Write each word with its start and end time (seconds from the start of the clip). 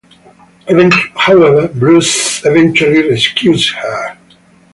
However, 1.15 1.67
Bruce 1.67 2.43
eventually 2.43 3.07
rescues 3.07 3.71
her. 3.73 4.17